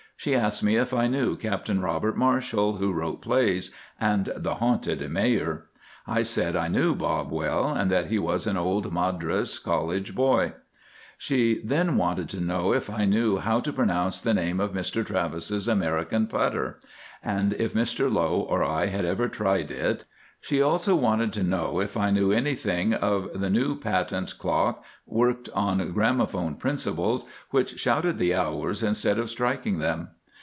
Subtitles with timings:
[0.17, 5.09] She asked me if I knew Captain Robert Marshall, who wrote plays and "The Haunted
[5.09, 5.65] Mayor."
[6.05, 10.53] I said I knew Bob well, and that he was an old Madras College boy.
[11.17, 15.03] She then wanted to know if I knew how to pronounce the name of Mr
[15.03, 16.79] Travis's American putter,
[17.23, 20.05] and if Mr Low or I had ever tried it.
[20.43, 25.49] She also wanted to know if I knew anything of the new patent clock worked
[25.53, 30.07] on gramophone principles which shouted the hours instead of striking them.